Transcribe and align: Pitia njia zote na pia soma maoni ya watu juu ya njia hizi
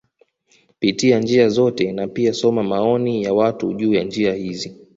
Pitia 0.79 1.19
njia 1.19 1.49
zote 1.49 1.91
na 1.91 2.07
pia 2.07 2.33
soma 2.33 2.63
maoni 2.63 3.23
ya 3.23 3.33
watu 3.33 3.73
juu 3.73 3.93
ya 3.93 4.03
njia 4.03 4.33
hizi 4.33 4.87